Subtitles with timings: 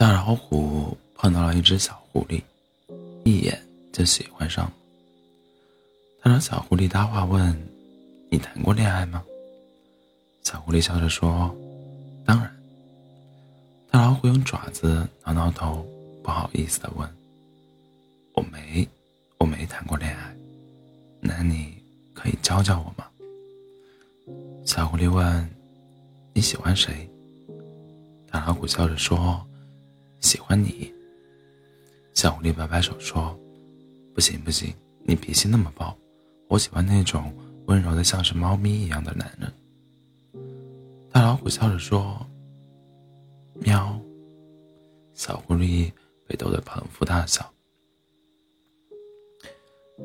[0.00, 2.42] 大老虎碰到了一只小狐狸，
[3.22, 4.72] 一眼就喜欢上了。
[6.22, 7.54] 他让小狐狸搭话问
[8.32, 9.22] ：“你谈过恋爱吗？”
[10.42, 11.54] 小狐狸笑着说
[12.24, 12.50] ：“当然。”
[13.92, 15.86] 大老虎用爪子挠挠头，
[16.24, 17.06] 不好意思的问
[18.32, 18.88] ：“我没，
[19.36, 20.34] 我没谈过恋爱，
[21.20, 21.74] 那你
[22.14, 23.06] 可以教教我吗？”
[24.64, 25.46] 小狐狸问
[26.32, 27.06] ：“你喜欢谁？”
[28.32, 29.46] 大老虎笑着说
[30.20, 30.92] ：“喜欢你。”
[32.14, 33.38] 小狐狸摆摆手说
[34.14, 34.74] ：“不行不行，
[35.04, 35.96] 你脾气那么暴，
[36.48, 37.34] 我喜欢那种
[37.66, 39.52] 温柔的像是猫咪一样的男人。”
[41.10, 42.26] 大老虎笑着说
[43.60, 43.98] ：“喵。”
[45.14, 45.92] 小狐狸
[46.26, 47.50] 被逗得捧腹大笑，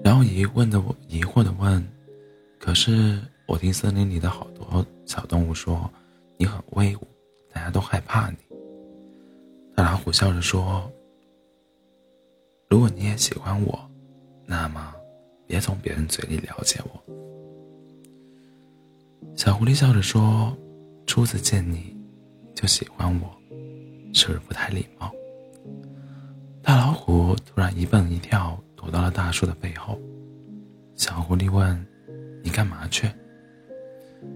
[0.03, 1.85] 然后疑问的疑惑的问
[2.59, 5.89] ：“可是我听森林里的好多小动物说，
[6.38, 7.07] 你很威武。”
[7.53, 8.38] 大家都害怕你。
[9.76, 10.90] 大老虎笑着说
[12.70, 13.78] ：“如果你也喜欢我，
[14.45, 14.95] 那么
[15.45, 17.04] 别从别人嘴里了解我。”
[19.36, 20.56] 小狐狸笑着说
[21.06, 21.96] ：“初次见你，
[22.56, 23.30] 就喜欢我，
[24.14, 25.12] 是不是不太礼貌？”
[26.64, 30.00] 大老虎突然一蹦一跳躲到了大树的背后。
[30.96, 31.86] 小狐狸问
[32.42, 33.12] ：“你干嘛去？”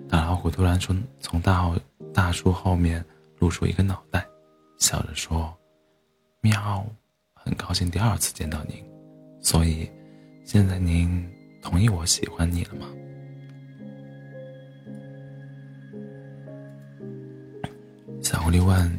[0.10, 1.74] 大老虎突然从从大。
[2.12, 3.06] 大树后面
[3.38, 4.26] 露出一个脑袋，
[4.80, 5.56] 笑着说
[6.42, 6.84] ：“喵，
[7.34, 8.84] 很高兴第二次见到您，
[9.42, 9.88] 所以
[10.44, 11.30] 现在您
[11.62, 12.88] 同意我喜欢你了吗？”
[18.24, 18.92] 小狐狸问：“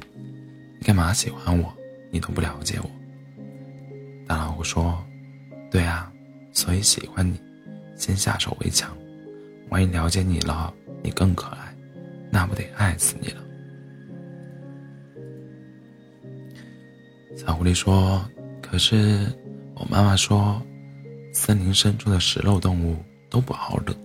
[0.79, 1.75] 你干嘛喜欢我？
[2.11, 2.91] 你都不了解我。”
[4.29, 5.03] 大老虎说
[5.73, 6.13] ：“对啊，
[6.53, 7.41] 所以喜欢你，
[7.97, 8.97] 先下手为强，
[9.71, 10.73] 万一了解你了，
[11.03, 11.75] 你更可爱。”
[12.33, 13.43] 那不得爱死你了！
[17.41, 18.23] 小狐狸说
[18.61, 19.27] ：“可是
[19.75, 20.61] 我妈妈说，
[21.33, 23.97] 森林深处的食肉动物都不好惹。”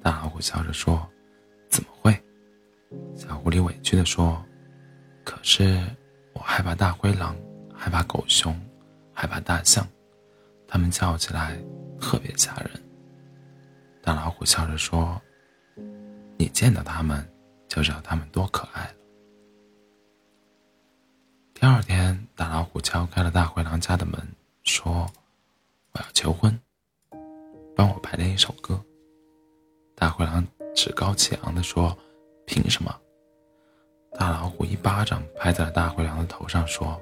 [0.00, 1.04] 大老虎笑着说
[1.68, 2.16] ：“怎么会？”
[3.18, 4.40] 小狐狸委屈的说
[5.26, 5.84] ：“可是
[6.32, 7.34] 我害怕大灰狼，
[7.74, 8.56] 害怕狗熊，
[9.12, 9.84] 害怕大象，
[10.68, 11.58] 它们叫起来
[12.00, 12.70] 特别吓人。”
[14.04, 15.20] 大老虎笑着说。
[16.38, 17.28] 你见到它们，
[17.68, 18.94] 就知道它们多可爱了。
[21.52, 22.09] 第二天，
[22.80, 24.20] 敲开了大灰狼家的门，
[24.62, 25.06] 说
[25.92, 26.58] ：“我要求婚，
[27.76, 28.80] 帮我排练一首歌。”
[29.94, 31.96] 大灰狼趾高气昂地说
[32.46, 32.94] ：“凭什么？”
[34.18, 37.00] 大老虎一巴掌拍在了大灰狼的头上，说：“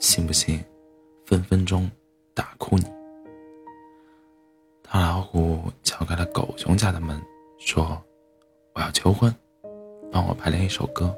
[0.00, 0.62] 信不信，
[1.24, 1.90] 分分钟
[2.34, 2.84] 打哭你？”
[4.82, 7.20] 大老虎敲开了狗熊家的门，
[7.58, 8.02] 说。
[8.74, 9.30] 我要求婚，
[10.10, 11.14] 帮我排练一首歌。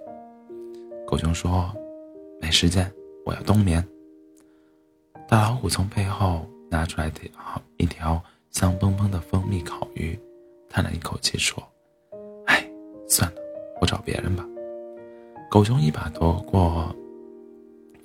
[1.07, 1.73] 狗熊说
[2.43, 2.93] ：“没时间，
[3.25, 3.85] 我要冬眠。”
[5.29, 7.31] 大老虎从背后拿出来条
[7.77, 10.19] 一条香喷喷的蜂蜜烤鱼，
[10.69, 11.63] 叹了一口气说
[12.47, 12.69] ：“哎，
[13.09, 13.37] 算了，
[13.81, 14.47] 我找别人吧。”
[15.51, 16.95] 狗熊一把夺过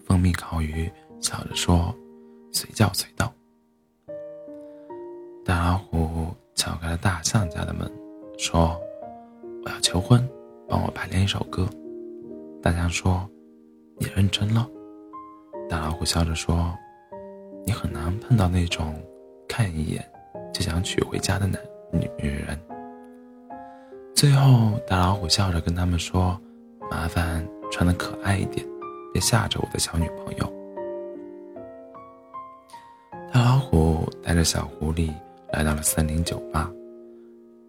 [0.05, 1.93] 蜂蜜烤鱼，笑着说
[2.51, 3.33] ：“随叫随到。”
[5.43, 7.91] 大老虎敲开了大象家的门，
[8.37, 8.79] 说。
[9.61, 10.25] 我要求婚，
[10.69, 11.67] 帮我排练一首歌。
[12.61, 13.29] 大象说
[13.99, 14.65] ：“你认真了。”
[15.69, 16.75] 大老虎笑着说
[17.63, 18.95] ：“你很难碰到那种
[19.47, 20.03] 看一眼
[20.51, 21.61] 就想娶回家的男
[21.93, 22.59] 女人。”
[24.15, 26.39] 最后，大老虎笑着跟他们说
[26.89, 28.65] ：“麻烦穿的可爱一点，
[29.13, 30.53] 别吓着我的小女朋友。”
[33.31, 35.13] 大老虎带着小狐狸
[35.53, 36.71] 来到了森林酒吧，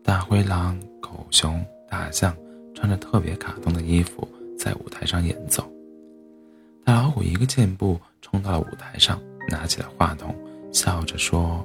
[0.03, 1.62] 大灰狼、狗熊。
[1.91, 2.33] 大象
[2.72, 5.69] 穿着特别卡通的衣服在舞台上演奏。
[6.91, 10.34] 大老虎一个箭步冲到了舞台上，拿起了话筒，
[10.73, 11.65] 笑着说：“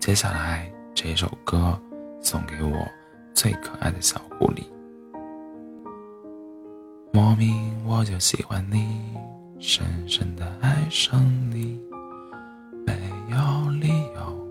[0.00, 1.78] 接下来这首歌
[2.22, 2.88] 送给我
[3.34, 4.64] 最可爱的小狐狸。
[7.12, 8.98] 莫名我就喜欢你，
[9.58, 11.78] 深深的爱上你。”
[12.86, 12.94] 没
[13.28, 14.48] 有理由，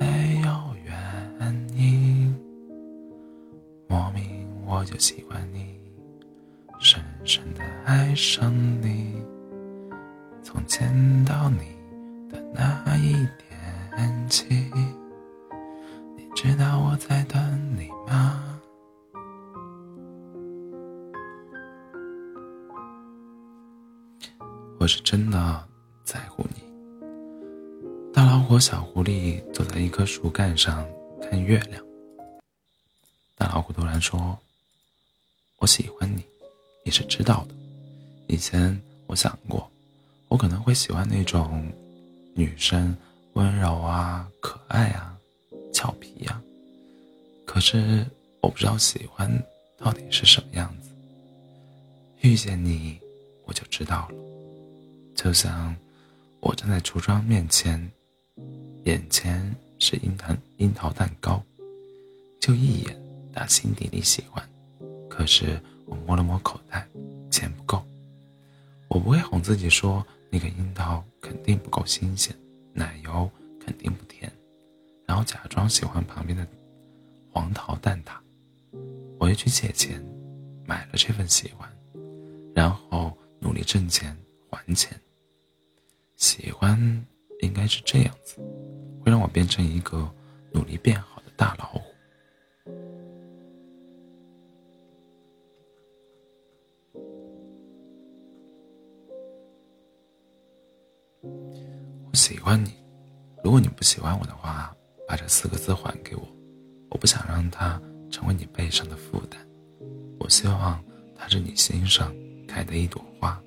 [0.00, 0.48] 没有
[0.86, 2.34] 原因。
[3.88, 5.78] 莫名我就喜欢你，
[6.78, 8.50] 深深的爱上
[8.80, 9.22] 你。
[10.54, 11.76] 从见到你
[12.30, 14.46] 的那一天起，
[16.16, 18.60] 你知道我在等你吗？
[24.78, 25.68] 我是真的
[26.04, 26.62] 在乎你。
[28.12, 30.86] 大老虎、小狐狸坐在一棵树干上
[31.20, 31.84] 看月亮。
[33.34, 34.38] 大老虎突然说。
[35.58, 36.22] 我喜欢你，
[36.84, 37.54] 你是知道的。
[38.26, 39.70] 以前我想过，
[40.34, 41.64] 我可能会喜欢那种
[42.34, 42.92] 女生
[43.34, 45.16] 温柔啊、可爱啊、
[45.72, 46.42] 俏皮呀。
[47.46, 48.04] 可是
[48.40, 49.30] 我不知道喜欢
[49.78, 50.90] 到底是什么样子。
[52.22, 52.98] 遇见你，
[53.44, 54.14] 我就知道了。
[55.14, 55.72] 就像
[56.40, 57.88] 我站在橱窗面前，
[58.86, 61.40] 眼前是樱桃樱桃蛋糕，
[62.40, 63.00] 就一眼
[63.32, 64.44] 打心底里喜欢。
[65.08, 66.84] 可是我摸了摸口袋，
[67.30, 67.80] 钱不够。
[68.88, 70.04] 我不会哄自己说
[70.34, 72.34] 那个樱桃肯定不够新鲜，
[72.72, 73.30] 奶油
[73.64, 74.28] 肯定不甜，
[75.06, 76.44] 然后假装喜欢旁边的
[77.30, 78.14] 黄桃蛋挞。
[79.20, 80.04] 我会去借钱，
[80.66, 81.70] 买了这份喜欢，
[82.52, 84.16] 然后努力挣钱
[84.50, 85.00] 还钱。
[86.16, 86.76] 喜欢
[87.38, 88.38] 应该是这样子，
[89.04, 90.12] 会让我变成一个
[90.52, 91.93] 努力变好的大老虎。
[102.62, 102.72] 你，
[103.42, 104.74] 如果你不喜欢我的话，
[105.06, 106.22] 把这四个字还给我。
[106.90, 107.80] 我不想让它
[108.10, 109.38] 成为你背上的负担，
[110.20, 110.82] 我希望
[111.16, 112.14] 它是你心上
[112.46, 113.40] 开的一朵花。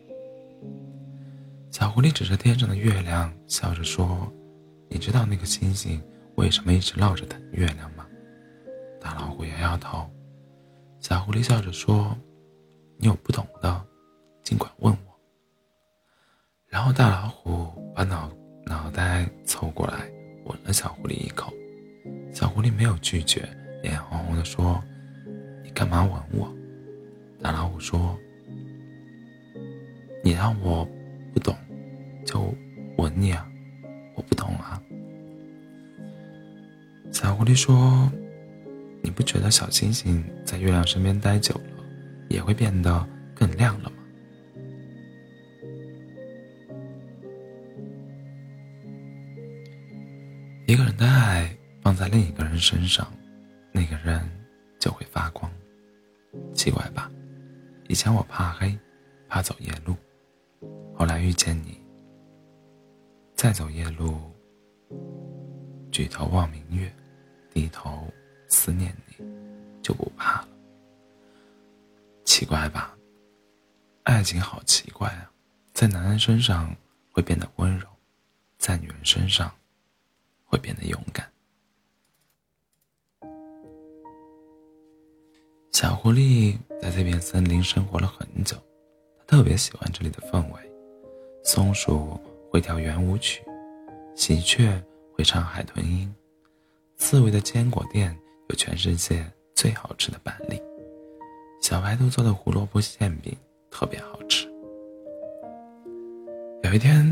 [1.71, 4.31] 小狐狸指着天上的月亮，笑着说
[4.89, 6.01] ：“你知道那个星星
[6.35, 8.05] 为什么一直绕着等月亮吗？”
[8.99, 10.09] 大老虎摇摇头。
[10.99, 12.17] 小狐狸笑着说
[12.97, 13.85] ：“你有不懂的，
[14.43, 15.19] 尽管问我。”
[16.67, 18.31] 然后大老虎把脑。
[18.97, 20.09] 再凑过来
[20.45, 21.53] 吻了小狐狸一口，
[22.33, 23.47] 小狐狸没有拒绝，
[23.83, 24.83] 脸红红的说
[25.63, 26.51] ：“你干嘛吻我？”
[27.39, 28.17] 大老虎说
[30.25, 30.83] ：“你让我
[31.31, 31.55] 不懂，
[32.25, 32.51] 就
[32.97, 33.47] 吻你啊，
[34.15, 34.81] 我不懂啊。”
[37.13, 38.11] 小狐狸说
[39.03, 41.85] ：“你不觉得小星星在月亮身边待久了，
[42.29, 43.96] 也会变得更亮了吗？”
[50.97, 53.13] 的爱放在另一个人身上，
[53.71, 54.27] 那个人
[54.79, 55.49] 就会发光。
[56.53, 57.09] 奇怪吧？
[57.87, 58.77] 以前我怕黑，
[59.29, 59.95] 怕走夜路，
[60.95, 61.79] 后来遇见你，
[63.35, 64.19] 再走夜路，
[65.91, 66.91] 举头望明月，
[67.53, 68.11] 低头
[68.47, 69.23] 思念你，
[69.81, 70.47] 就不怕了。
[72.25, 72.97] 奇怪吧？
[74.03, 75.31] 爱情好奇怪啊，
[75.73, 76.75] 在男人身上
[77.11, 77.87] 会变得温柔，
[78.57, 79.51] 在女人身上。
[80.47, 81.29] 会变得勇敢。
[85.71, 88.57] 小狐狸在这片森林生活了很久，
[89.19, 90.59] 它特别喜欢这里的氛围。
[91.43, 93.43] 松鼠会跳圆舞曲，
[94.15, 94.83] 喜鹊
[95.13, 96.11] 会唱海豚音，
[96.95, 98.17] 刺猬的坚果店
[98.49, 99.23] 有全世界
[99.53, 100.59] 最好吃的板栗，
[101.61, 103.37] 小白兔做的胡萝卜馅饼
[103.69, 104.47] 特别好吃。
[106.63, 107.07] 有一天，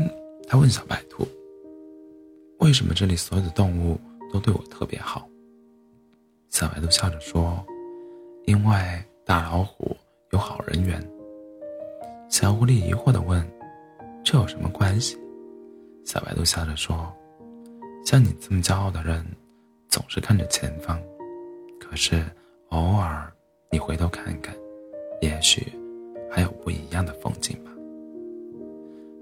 [0.48, 1.24] 他问小白兔。
[2.66, 3.96] 为什么这里所有的动物
[4.32, 5.28] 都对我特别好？
[6.48, 7.64] 小白兔笑着说
[8.44, 8.74] ：“因为
[9.24, 9.96] 大老虎
[10.32, 11.00] 有好人缘。”
[12.28, 13.48] 小狐狸疑惑地问
[14.24, 15.16] ：“这有什么关系？”
[16.04, 17.14] 小白兔笑着说
[18.04, 19.24] ：“像你这么骄傲的人，
[19.88, 21.00] 总是看着前方，
[21.78, 22.20] 可是
[22.70, 23.32] 偶尔
[23.70, 24.52] 你回头看看，
[25.20, 25.72] 也许
[26.28, 27.70] 还有不一样的风景吧。”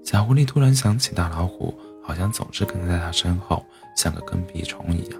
[0.03, 1.71] 小狐狸突然想起大老虎。
[2.05, 5.19] 好像总是跟在他身后，像个跟屁虫一样。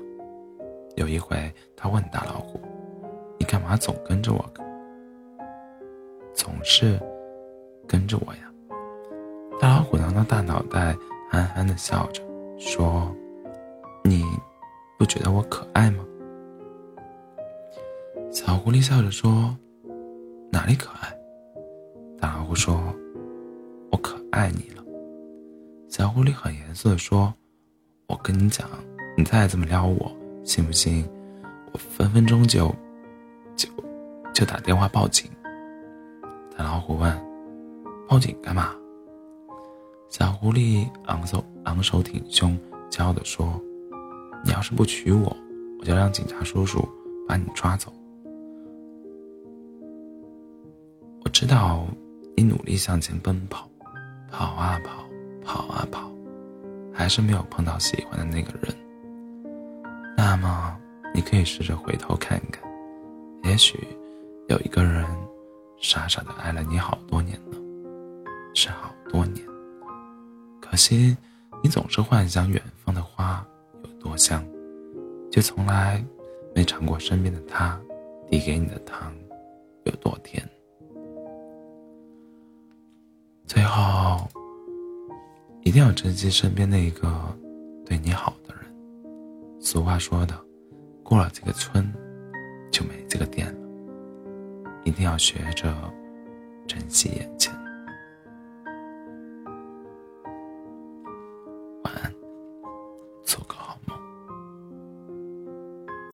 [0.96, 2.60] 有一回，他问大老虎
[3.40, 4.46] ：“你干嘛总跟着我？
[6.34, 7.00] 总是
[7.88, 8.52] 跟着我呀？”
[9.60, 10.96] 大老虎挠挠大脑袋，
[11.32, 12.22] 憨憨的笑着
[12.60, 13.12] 说
[14.06, 14.24] ：“你
[15.00, 16.06] 不觉得我可爱吗？”
[18.32, 19.58] 小狐狸笑着说
[20.52, 21.12] ：“哪里可爱？”
[22.22, 22.80] 大老虎说
[23.92, 24.84] ：“我可爱你了。”
[25.98, 27.34] 小狐狸很严肃地说
[28.08, 28.70] ：“我跟你讲，
[29.16, 31.08] 你再这么撩我，信不信
[31.72, 32.68] 我分分钟就
[33.56, 33.70] 就
[34.34, 35.32] 就打电话报警？”
[36.58, 37.18] 大老虎问
[38.10, 38.76] ：“报警干嘛？”
[40.12, 42.60] 小狐狸昂首昂首挺胸，
[42.90, 43.58] 骄傲地说
[44.44, 45.34] ：“你要是不娶我，
[45.80, 46.86] 我就让警察叔叔
[47.26, 47.94] 把你抓走。”
[51.24, 51.88] 我知道
[52.36, 53.70] 你努力向前奔跑，
[54.30, 55.05] 跑啊跑。
[55.46, 56.12] 跑啊跑，
[56.92, 58.76] 还是没有碰到喜欢的那个人。
[60.18, 60.76] 那么，
[61.14, 62.64] 你可以试着回头看看，
[63.44, 63.80] 也许
[64.48, 65.06] 有一个人
[65.80, 67.58] 傻傻的爱了你好多年了，
[68.54, 69.46] 是好多年。
[70.60, 71.16] 可惜，
[71.62, 73.46] 你总是幻想远方的花
[73.84, 74.44] 有多香，
[75.32, 76.04] 却从来
[76.54, 77.80] 没尝过身边的他
[78.30, 79.14] 递给你的糖
[79.84, 80.44] 有多甜。
[83.46, 84.28] 最后。
[85.66, 87.12] 一定要珍惜身边那一个
[87.88, 88.64] 对你好的人。
[89.60, 90.40] 俗话说的，
[91.04, 91.92] 过了这个村，
[92.72, 93.60] 就没这个店了。
[94.84, 95.74] 一定要学着
[96.68, 97.52] 珍惜眼前。